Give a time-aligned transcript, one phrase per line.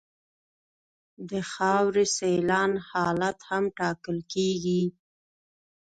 [1.29, 4.81] د خاورې سیلان حالت هم ټاکل کیږي